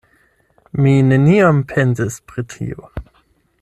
Mi 0.85 0.93
neniam 1.11 1.61
pensis 1.75 2.19
pri 2.33 2.49
tio. 2.55 2.93